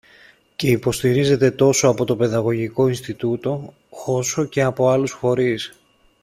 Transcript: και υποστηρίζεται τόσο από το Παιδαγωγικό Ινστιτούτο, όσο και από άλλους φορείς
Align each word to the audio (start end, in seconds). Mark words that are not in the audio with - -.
και 0.55 0.69
υποστηρίζεται 0.71 1.51
τόσο 1.51 1.87
από 1.87 2.05
το 2.05 2.15
Παιδαγωγικό 2.15 2.87
Ινστιτούτο, 2.87 3.73
όσο 3.89 4.45
και 4.45 4.61
από 4.63 4.89
άλλους 4.89 5.11
φορείς 5.11 5.73